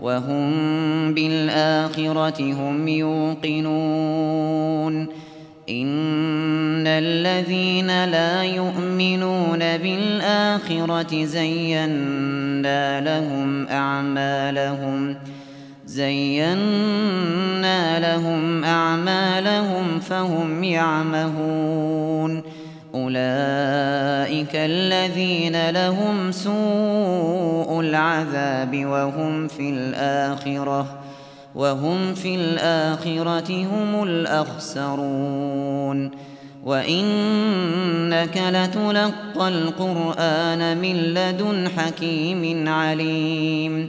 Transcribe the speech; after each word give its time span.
وهم 0.00 1.14
بالآخرة 1.14 2.52
هم 2.52 2.88
يوقنون. 2.88 4.40
إن 5.68 6.86
الذين 6.86 8.04
لا 8.04 8.44
يؤمنون 8.44 9.58
بالآخرة 9.58 11.24
زينا 11.24 13.00
لهم 13.00 13.68
أعمالهم 13.68 15.16
زينا 15.86 17.20
لهم 18.00 18.64
أعمالهم 18.64 20.00
فهم 20.00 20.64
يعمهون. 20.64 22.42
أولئك 22.94 24.54
الذين 24.54 25.70
لهم 25.70 26.32
سوء 26.32 27.80
العذاب 27.80 28.86
وهم 28.86 29.48
في 29.48 29.70
الآخرة 29.70 31.00
وهم 31.54 32.14
في 32.14 32.34
الآخرة 32.34 33.64
هم 33.64 34.02
الأخسرون. 34.02 35.50
وإنك 36.64 38.42
لتلقى 38.48 39.48
القرآن 39.48 40.78
من 40.78 40.96
لدن 40.96 41.68
حكيم 41.76 42.68
عليم. 42.68 43.88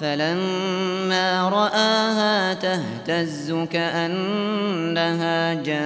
فلما 0.00 1.48
رآها 1.48 2.54
تهتز 2.54 3.52
كأنها 3.72 5.54
جان 5.54 5.78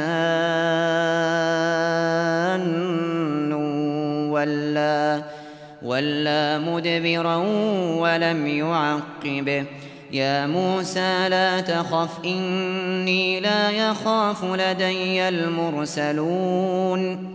ولا 4.31 5.23
ولا 5.83 6.59
مدبرا 6.59 7.37
ولم 7.99 8.47
يعقب. 8.47 9.65
يا 10.13 10.47
موسى 10.47 11.29
لا 11.29 11.61
تخف 11.61 12.25
إني 12.25 13.41
لا 13.41 13.71
يخاف 13.71 14.45
لدي 14.45 15.29
المرسلون. 15.29 17.35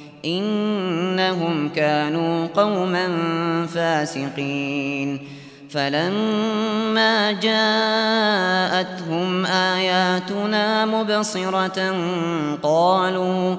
إنهم 0.25 1.69
كانوا 1.69 2.47
قوما 2.47 3.07
فاسقين. 3.73 5.19
فلما 5.69 7.31
جاءتهم 7.31 9.45
آياتنا 9.45 10.85
مبصرة 10.85 11.95
قالوا 12.63 13.55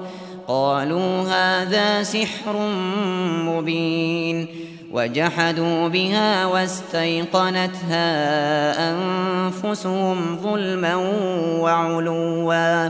قالوا 0.47 1.21
هذا 1.21 2.03
سحر 2.03 2.67
مبين. 3.45 4.47
وجحدوا 4.91 5.87
بها 5.87 6.45
واستيقنتها 6.45 8.05
أنفسهم 8.91 10.37
ظلما 10.43 10.95
وعلوا. 11.59 12.89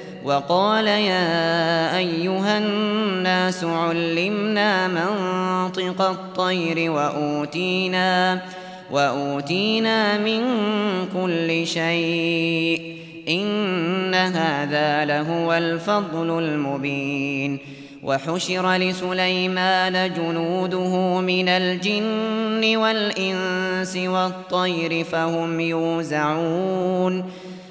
وقال 0.25 0.87
يا 0.87 1.97
أيها 1.97 2.57
الناس 2.57 3.63
علمنا 3.63 4.87
منطق 4.87 6.01
الطير 6.01 6.91
وأوتينا 6.91 8.41
وأوتينا 8.91 10.17
من 10.17 10.41
كل 11.13 11.67
شيء 11.67 12.97
إن 13.29 14.13
هذا 14.13 15.05
لهو 15.05 15.53
الفضل 15.53 16.39
المبين 16.39 17.59
وحشر 18.03 18.75
لسليمان 18.75 20.13
جنوده 20.13 21.19
من 21.19 21.49
الجن 21.49 22.77
والإنس 22.77 23.97
والطير 23.97 25.03
فهم 25.03 25.59
يوزعون 25.59 27.23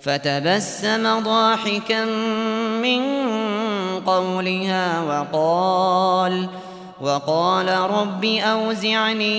فتبسم 0.00 1.18
ضاحكا 1.20 2.04
من 2.82 3.00
قولها 4.06 5.00
وقال 5.02 6.48
وقال 7.00 7.68
رب 7.68 8.24
أوزعني 8.24 9.34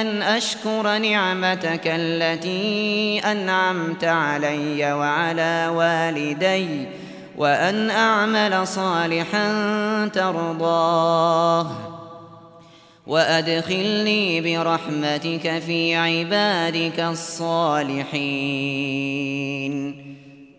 أن 0.00 0.22
أشكر 0.22 0.98
نعمتك 0.98 1.82
التي 1.86 3.20
أنعمت 3.24 4.04
علي 4.04 4.92
وعلى 4.92 5.70
والدي 5.74 6.88
وأن 7.36 7.90
أعمل 7.90 8.66
صالحا 8.66 9.48
ترضاه. 10.14 11.93
وأدخلني 13.06 14.40
برحمتك 14.40 15.58
في 15.58 15.94
عبادك 15.94 17.00
الصالحين 17.00 18.14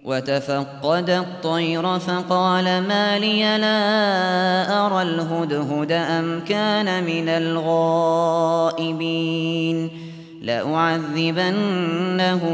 وتفقد 0.06 1.10
الطير 1.10 2.00
فقال 2.00 2.64
ما 2.64 3.20
لي 3.20 3.58
لا 3.58 4.86
أرى 4.86 5.02
الهدهد 5.02 5.92
أم 5.92 6.44
كان 6.48 7.04
من 7.04 7.30
الغائبين 7.30 8.86
لأعذبنه 10.42 11.84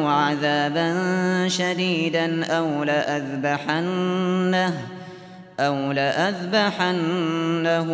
عذابا 0.10 0.98
شديدا 1.48 2.46
أو 2.46 2.84
لأذبحنه 2.84 4.74
أو 5.62 5.92
لأذبحنه 5.92 7.90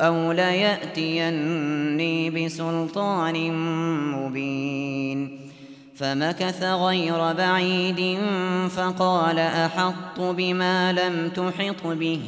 أو 0.00 0.32
ليأتيني 0.32 2.30
بسلطان 2.30 3.52
مبين 4.12 5.40
فمكث 5.96 6.62
غير 6.62 7.32
بعيد 7.32 8.18
فقال 8.68 9.38
أحط 9.38 10.20
بما 10.20 10.92
لم 10.92 11.28
تحط 11.28 11.86
به 11.86 12.20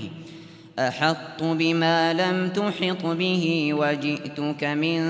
أحط 0.79 1.43
بما 1.43 2.13
لم 2.13 2.49
تحط 2.49 3.07
به 3.07 3.75
وجئتك 3.75 4.65
من 4.65 5.01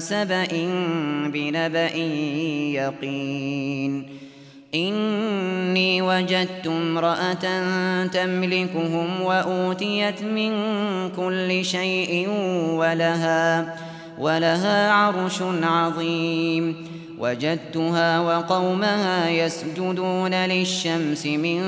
سبأ 0.00 0.48
بنبأ 1.32 1.96
يقين 2.76 4.15
إني 4.76 6.02
وجدت 6.02 6.66
امرأة 6.66 7.44
تملكهم 8.06 9.22
وأوتيت 9.22 10.22
من 10.22 10.52
كل 11.16 11.64
شيء 11.64 12.28
ولها 12.78 13.76
ولها 14.18 14.92
عرش 14.92 15.42
عظيم. 15.62 16.76
وجدتها 17.18 18.20
وقومها 18.20 19.30
يسجدون 19.30 20.34
للشمس 20.34 21.26
من 21.26 21.60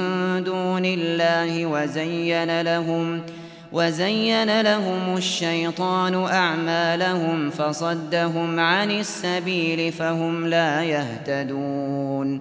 دون 0.44 0.84
الله 0.84 1.66
وزين 1.66 2.60
لهم 2.60 3.20
وزين 3.72 4.60
لهم 4.60 5.16
الشيطان 5.16 6.14
أعمالهم 6.14 7.50
فصدهم 7.50 8.60
عن 8.60 8.90
السبيل 8.90 9.92
فهم 9.92 10.46
لا 10.46 10.84
يهتدون. 10.84 12.40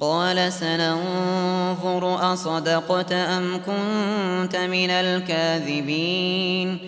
قال 0.00 0.52
سننظر 0.52 2.32
أصدقت 2.32 3.12
أم 3.12 3.60
كنت 3.66 4.56
من 4.56 4.90
الكاذبين؟ 4.90 6.78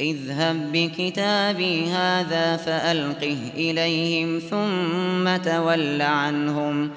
اذهب 0.00 0.72
بكتابي 0.72 1.90
هذا 1.90 2.56
فألقه 2.56 3.38
إليهم 3.56 4.38
ثم 4.38 5.36
تول 5.50 6.02
عنهم 6.02 6.90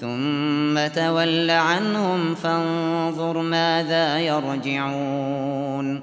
ثم 0.00 0.86
تول 0.86 1.50
عنهم 1.50 2.34
فانظر 2.34 3.42
ماذا 3.42 4.18
يرجعون. 4.18 6.02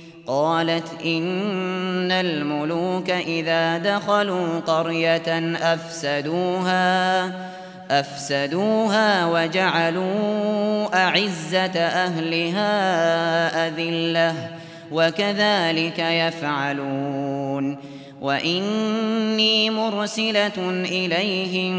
قالت 0.27 1.01
إن 1.05 2.11
الملوك 2.11 3.09
إذا 3.09 3.77
دخلوا 3.77 4.59
قرية 4.59 5.55
أفسدوها 5.73 7.25
أفسدوها 7.91 9.25
وجعلوا 9.25 10.95
أعزة 11.05 11.79
أهلها 11.79 12.67
أذلة 13.67 14.35
وكذلك 14.91 15.99
يفعلون. 15.99 17.77
وإني 18.21 19.69
مرسلة 19.69 20.69
إليهم 20.85 21.75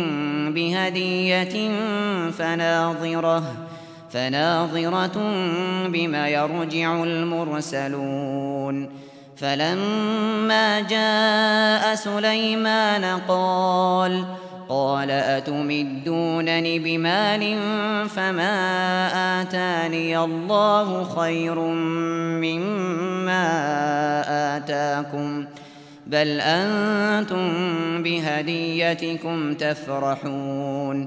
بهدية 0.54 1.70
فناظرة 2.30 3.71
فناظرة 4.12 5.20
بما 5.86 6.28
يرجع 6.28 7.02
المرسلون. 7.02 8.88
فلما 9.36 10.80
جاء 10.80 11.94
سليمان 11.94 13.20
قال 13.28 14.24
قال 14.68 15.10
أتمدونني 15.10 16.78
بمال 16.78 17.58
فما 18.08 18.56
آتاني 19.42 20.18
الله 20.18 21.04
خير 21.04 21.58
مما 22.40 23.46
آتاكم؟ 24.56 25.44
بل 26.06 26.40
أنتم 26.40 27.52
بهديتكم 28.02 29.54
تفرحون. 29.54 31.06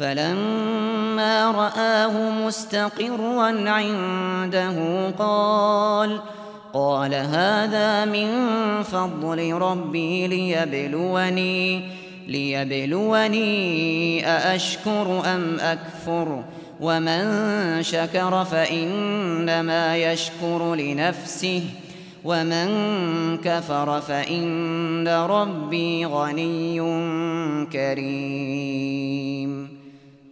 فلما 0.00 1.50
رآه 1.50 2.30
مستقرا 2.46 3.70
عنده 3.70 5.10
قال 5.18 6.20
قال 6.72 7.14
هذا 7.14 8.04
من 8.04 8.28
فضل 8.82 9.52
ربي 9.52 10.26
ليبلوني 10.26 11.82
ليبلوني 12.28 13.46
أأشكر 14.26 15.22
أم 15.24 15.60
أكفر 15.60 16.42
ۖ 16.56 16.60
ومن 16.80 17.22
شكر 17.82 18.44
فإنما 18.44 19.96
يشكر 19.96 20.74
لنفسه 20.74 21.62
ومن 22.24 22.68
كفر 23.36 24.00
فإن 24.00 25.08
ربي 25.08 26.06
غني 26.06 26.80
كريم. 27.72 29.69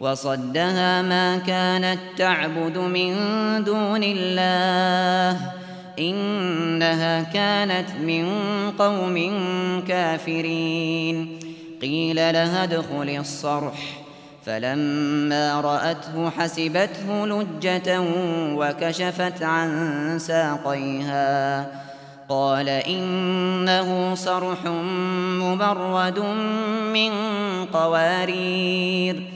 وصدها 0.00 1.02
ما 1.02 1.38
كانت 1.38 1.98
تعبد 2.16 2.78
من 2.78 3.14
دون 3.64 4.02
الله. 4.02 5.40
إنها 5.98 7.22
كانت 7.22 7.90
من 8.06 8.26
قوم 8.78 9.16
كافرين. 9.88 11.38
قيل 11.82 12.16
لها 12.16 12.64
ادخل 12.64 13.16
الصرح. 13.20 14.02
فلما 14.46 15.60
رأته 15.60 16.30
حسبته 16.30 17.26
لجة 17.26 18.00
وكشفت 18.54 19.42
عن 19.42 20.18
ساقيها. 20.18 21.66
قال 22.28 22.68
إنه 22.68 24.14
صرح 24.14 24.58
مبرد 25.40 26.18
من 26.92 27.12
قوارير. 27.72 29.35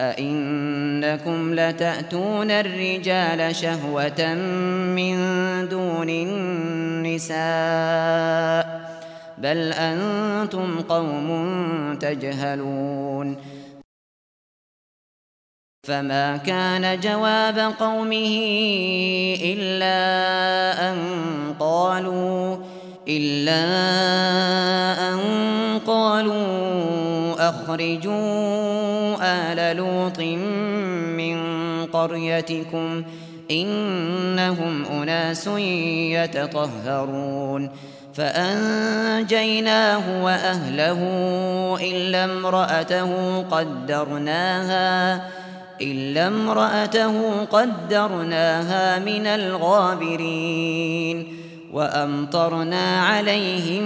أئنكم 0.00 1.54
لتأتون 1.54 2.50
الرجال 2.50 3.56
شهوة 3.56 4.34
من 4.94 5.16
دون 5.68 6.08
النساء 6.10 7.34
بل 9.38 9.72
أنتم 9.72 10.80
قوم 10.80 11.28
تجهلون 12.00 13.36
فما 15.84 16.36
كان 16.36 17.00
جواب 17.00 17.58
قومه 17.58 18.36
إلا 19.42 20.00
أن 20.90 20.96
قالوا 21.60 22.56
إلا 23.08 23.64
أن 25.08 25.18
قالوا 25.86 26.93
أخرجوا 27.48 29.16
آل 29.22 29.76
لوط 29.76 30.20
من 31.16 31.36
قريتكم 31.86 33.02
إنهم 33.50 34.84
أناس 34.84 35.46
يتطهرون. 36.16 37.70
فأنجيناه 38.14 40.24
وأهله 40.24 41.00
إلا 41.82 42.24
امرأته 42.24 43.42
قدرناها 43.42 45.22
إلا 45.80 46.26
امرأته 46.26 47.44
قدرناها 47.44 48.98
من 48.98 49.26
الغابرين 49.26 51.26
وأمطرنا 51.72 53.00
عليهم 53.00 53.84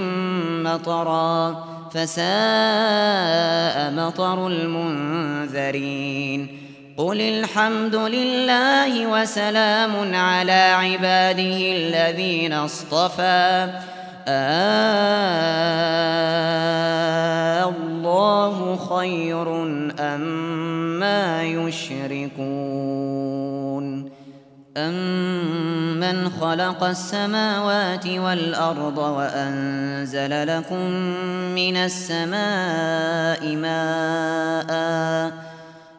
مطرا. 0.65 1.65
فساء 1.93 3.77
مطر 3.93 4.47
المنذرين. 4.47 5.89
قل 6.97 7.21
الحمد 7.21 7.95
لله 7.95 9.07
وسلام 9.07 10.15
على 10.15 10.53
عباده 10.53 11.73
الذين 11.73 12.53
اصطفى. 12.53 13.71
الله 17.69 18.77
خير 18.77 19.63
أم 20.01 20.21
ما 21.01 21.43
يشركون. 21.43 22.39
أمن 26.11 26.31
خلق 26.41 26.85
السماوات 26.85 28.07
والأرض 28.07 28.99
وأنزل 28.99 30.47
لكم 30.47 30.91
من 31.55 31.77
السماء 31.77 33.57
ماءً 33.57 35.49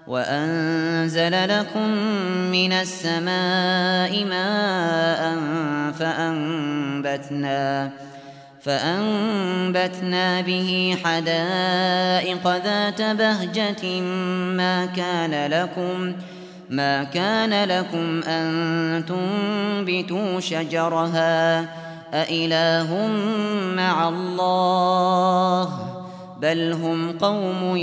وأنزل 0.09 1.59
لكم 1.59 1.89
من 2.51 2.73
السماء 2.73 4.25
ماء 4.25 5.37
فأنبتنا 5.99 7.89
فأنبتنا 8.61 10.41
به 10.41 10.97
حدائق 11.03 12.47
ذات 12.47 13.01
بهجة 13.01 14.01
ما 14.57 14.85
كان 14.85 15.51
لكم 15.51 16.13
ما 16.69 17.03
كان 17.03 17.63
لكم 17.69 18.21
أن 18.23 19.05
تنبتوا 19.05 20.39
شجرها 20.39 21.59
أإله 22.13 23.07
مع 23.75 24.09
الله 24.09 25.69
بل 26.41 26.73
هم 26.73 27.17
قوم 27.17 27.77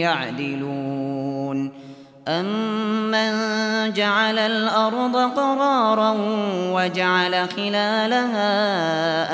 يعدلون 0.00 1.72
أمن 2.28 3.32
جعل 3.92 4.38
الأرض 4.38 5.16
قرارا 5.16 6.16
وجعل 6.72 7.48
خلالها 7.48 8.58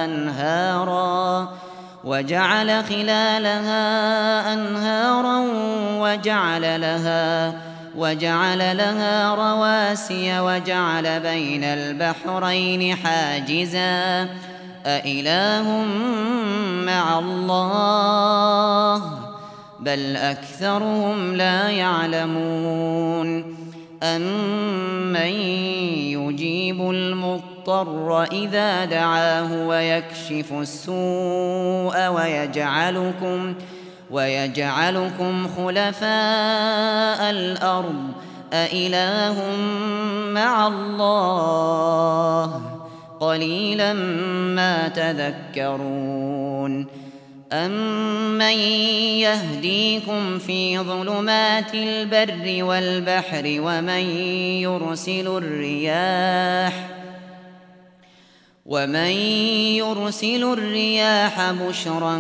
أنهارا 0.05 1.49
وجعل 2.05 2.85
خلالها 2.85 3.85
أنهارا 4.53 5.45
وجعل 5.99 6.81
لها 6.81 7.70
وجعل 7.97 8.77
لها 8.77 9.35
رواسي 9.35 10.41
وجعل 10.41 11.21
بين 11.21 11.65
البحرين 11.65 12.97
حاجزا. 12.97 14.29
أإله 14.87 15.85
مع 16.87 17.19
الله؟ 17.19 19.03
بل 19.81 20.17
أكثرهم 20.17 21.37
لا 21.37 21.71
يعلمون. 21.71 23.57
أمن 24.03 25.33
يجيب 26.17 26.91
المضطر 26.91 28.25
إذا 28.25 28.85
دعاه 28.85 29.67
ويكشف 29.67 30.53
السوء 30.53 32.07
ويجعلكم 32.09 32.51
ويجعلكم 32.51 33.55
خلفاء 35.57 37.31
الأرض. 37.31 38.13
أإله 38.53 39.57
مع 40.33 40.67
الله. 40.67 42.61
قليلا 43.21 43.93
ما 43.93 44.89
تذكرون. 44.89 46.87
أمن 47.53 48.59
يهديكم 49.21 50.39
في 50.39 50.79
ظلمات 50.79 51.75
البر 51.75 52.65
والبحر 52.65 53.43
ومن 53.47 54.05
يرسل 54.61 55.27
الرياح 55.27 57.00
ومن 58.71 59.11
يرسل 59.83 60.53
الرياح 60.53 61.53
بشرا 61.53 62.19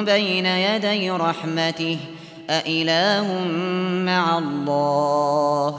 بين 0.00 0.46
يدي 0.46 1.10
رحمته 1.10 1.98
أإله 2.50 3.44
مع 4.04 4.38
الله 4.38 5.78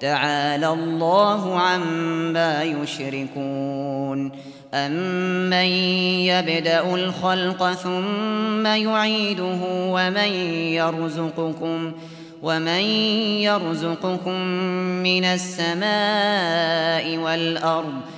تعالى 0.00 0.68
الله 0.68 1.60
عما 1.60 2.62
يشركون 2.62 4.32
أمن 4.74 5.68
يبدأ 6.30 6.94
الخلق 6.94 7.72
ثم 7.72 8.66
يعيده 8.66 9.58
ومن 9.66 10.32
يرزقكم 10.78 11.92
ومن 12.42 12.82
يرزقكم 13.42 14.40
من 15.02 15.24
السماء 15.24 17.16
والأرض 17.16 18.17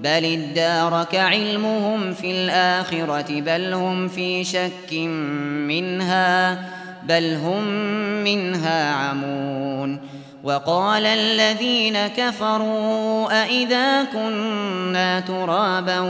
بل 0.00 0.24
ادارك 0.24 1.14
علمهم 1.14 2.14
في 2.14 2.30
الآخرة 2.30 3.40
بل 3.40 3.72
هم 3.72 4.08
في 4.08 4.44
شك 4.44 4.92
منها 5.68 6.58
بل 7.02 7.34
هم 7.34 7.64
منها 8.24 8.92
عمون 8.94 10.00
وقال 10.44 11.06
الذين 11.06 12.06
كفروا 12.06 13.42
أئذا 13.42 14.04
كنا 14.04 15.20
ترابا 15.20 16.00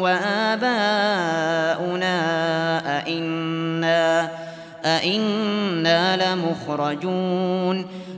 وآباؤنا 0.00 1.36
أئنا, 2.98 4.30
أئنا 4.84 6.34
لمخرجون 6.34 7.86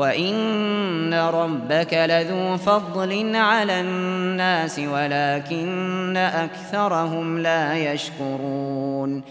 وإن 0.00 1.14
ربك 1.14 1.94
لذو 1.94 2.56
فضل 2.56 3.36
على 3.36 3.80
الناس 3.80 4.78
ولكن 4.78 6.16
أكثرهم 6.16 7.38
لا 7.38 7.92
يشكرون 7.92 9.22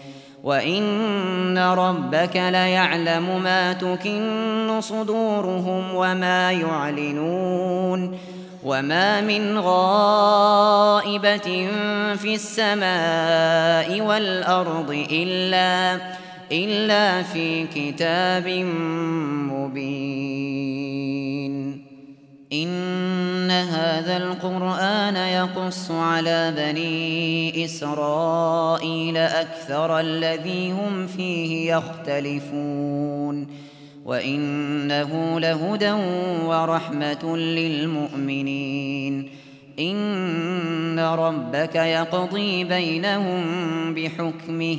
وإن 0.44 1.58
ربك 1.58 2.36
ليعلم 2.36 3.42
ما 3.42 3.72
تكن 3.72 4.80
صدورهم 4.80 5.94
وما 5.94 6.52
يعلنون 6.52 8.18
وما 8.64 9.20
من 9.20 9.58
غائبة 9.58 11.38
في 12.16 12.34
السماء 12.34 14.00
والأرض 14.00 15.06
إلا 15.10 16.00
إلا 16.52 17.22
في 17.22 17.66
كتاب 17.66 18.48
مبين. 19.52 20.70
إن 22.52 23.50
هذا 23.50 24.16
القرآن 24.16 25.16
يقص 25.16 25.90
على 25.90 26.54
بني 26.56 27.64
إسرائيل 27.64 29.16
أكثر 29.16 30.00
الذي 30.00 30.70
هم 30.70 31.06
فيه 31.06 31.74
يختلفون. 31.74 33.46
وإنه 34.04 35.40
لهدى 35.40 35.92
ورحمة 36.44 37.36
للمؤمنين. 37.36 39.28
إن 39.78 40.98
ربك 40.98 41.74
يقضي 41.74 42.64
بينهم 42.64 43.44
بحكمه. 43.94 44.78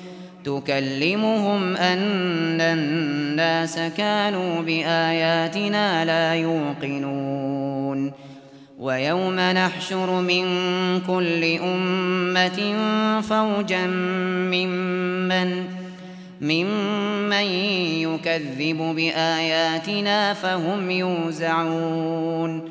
تكلمهم 0.45 1.75
أن 1.75 2.61
الناس 2.61 3.79
كانوا 3.97 4.61
بآياتنا 4.61 6.05
لا 6.05 6.35
يوقنون. 6.35 8.11
ويوم 8.79 9.39
نحشر 9.39 10.21
من 10.21 10.45
كل 11.07 11.43
أمة 11.43 12.59
فوجا 13.21 13.87
ممن 14.51 15.65
ممن 16.41 17.45
يكذب 18.01 18.77
بآياتنا 18.95 20.33
فهم 20.33 20.91
يوزعون. 20.91 22.70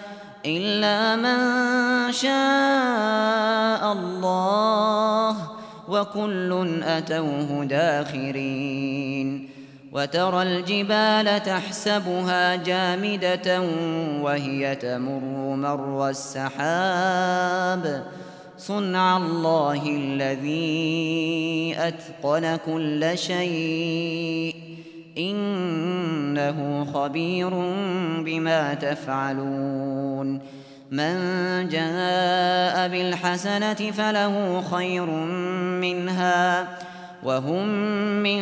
إلا 0.45 1.15
من 1.15 2.11
شاء 2.11 3.91
الله 3.91 5.37
وكل 5.89 6.81
أتوه 6.83 7.65
داخرين 7.65 9.49
وترى 9.91 10.41
الجبال 10.43 11.43
تحسبها 11.43 12.55
جامدة 12.55 13.61
وهي 14.21 14.75
تمر 14.75 15.55
مر 15.55 16.09
السحاب 16.09 18.03
صنع 18.57 19.17
الله 19.17 19.83
الذي 19.87 21.75
أتقن 21.77 22.57
كل 22.65 23.17
شيء 23.17 24.70
إنه 25.17 26.87
خبير 26.93 27.49
بما 28.25 28.73
تفعلون. 28.73 30.39
من 30.91 31.15
جاء 31.69 32.87
بالحسنة 32.87 33.73
فله 33.73 34.61
خير 34.71 35.05
منها 35.81 36.67
وهم 37.23 37.67
من 38.23 38.41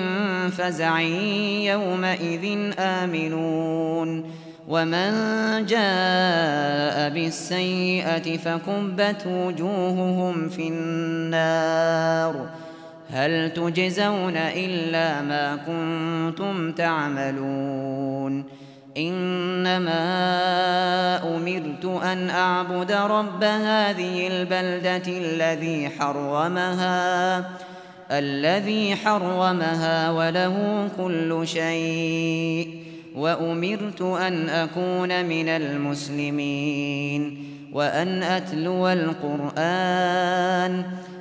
فزع 0.50 1.00
يومئذ 1.00 2.74
آمنون. 2.80 4.32
ومن 4.68 5.12
جاء 5.66 7.10
بالسيئة 7.10 8.38
فكبت 8.38 9.28
وجوههم 9.28 10.50
في 10.50 10.68
النار. 10.68 12.50
هل 13.10 13.54
تجزون 13.54 14.38
إلا 14.38 15.22
ما 15.22 15.56
كنتم 15.56 16.72
تعملون؟ 16.72 18.60
إنما 18.98 20.00
أمرت 21.36 21.86
أن 22.04 22.30
أعبد 22.30 22.92
رب 22.92 23.44
هذه 23.44 24.28
البلدة 24.28 25.04
الذي 25.08 25.90
حرمها 25.90 27.46
الذي 28.12 28.96
حرمها 28.96 30.12
وله 30.12 30.88
كل 30.98 31.42
شيء 31.48 32.84
وأمرت 33.16 34.02
أن 34.02 34.50
أكون 34.50 35.26
من 35.26 35.48
المسلمين 35.50 37.44
وأن 37.74 38.24
أتلو 38.24 38.88
القرآن 38.88 40.84